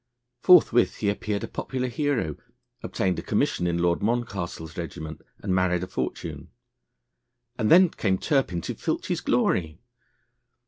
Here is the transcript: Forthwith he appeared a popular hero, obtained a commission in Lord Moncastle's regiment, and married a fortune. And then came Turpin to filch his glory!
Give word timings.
Forthwith 0.41 0.95
he 0.95 1.09
appeared 1.11 1.43
a 1.43 1.47
popular 1.47 1.87
hero, 1.87 2.35
obtained 2.81 3.19
a 3.19 3.21
commission 3.21 3.67
in 3.67 3.77
Lord 3.77 4.01
Moncastle's 4.01 4.75
regiment, 4.75 5.21
and 5.43 5.53
married 5.53 5.83
a 5.83 5.87
fortune. 5.87 6.49
And 7.55 7.69
then 7.69 7.89
came 7.89 8.17
Turpin 8.17 8.61
to 8.61 8.73
filch 8.73 9.09
his 9.09 9.21
glory! 9.21 9.79